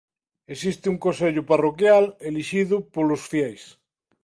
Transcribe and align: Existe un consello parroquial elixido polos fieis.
Existe 0.53 0.85
un 0.93 0.97
consello 1.05 1.41
parroquial 1.51 2.03
elixido 2.29 2.75
polos 2.93 3.21
fieis. 3.31 3.63